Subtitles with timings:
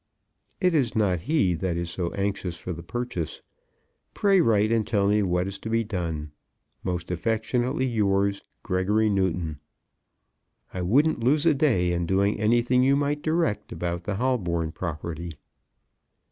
[0.59, 3.43] It is not he that is so anxious for the purchase.
[4.15, 6.31] Pray write and tell me what is to be done.
[6.83, 9.59] Most affectionately yours, GREGORY NEWTON.
[10.73, 15.33] I wouldn't lose a day in doing anything you might direct about the Holborn property.